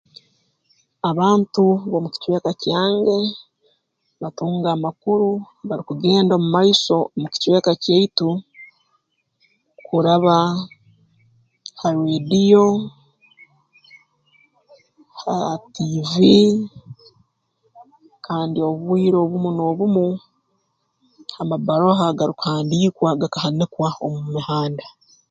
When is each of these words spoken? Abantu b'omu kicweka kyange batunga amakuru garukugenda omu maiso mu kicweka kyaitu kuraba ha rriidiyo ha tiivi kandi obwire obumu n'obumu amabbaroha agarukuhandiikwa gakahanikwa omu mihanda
Abantu 1.09 1.63
b'omu 1.89 2.09
kicweka 2.13 2.51
kyange 2.61 3.17
batunga 4.21 4.67
amakuru 4.75 5.29
garukugenda 5.67 6.33
omu 6.35 6.47
maiso 6.55 6.97
mu 7.19 7.27
kicweka 7.33 7.71
kyaitu 7.83 8.29
kuraba 9.85 10.37
ha 11.79 11.89
rriidiyo 11.95 12.65
ha 15.21 15.35
tiivi 15.73 16.37
kandi 18.25 18.57
obwire 18.69 19.17
obumu 19.21 19.49
n'obumu 19.53 20.07
amabbaroha 21.41 22.03
agarukuhandiikwa 22.11 23.09
gakahanikwa 23.21 23.89
omu 24.05 24.19
mihanda 24.33 24.85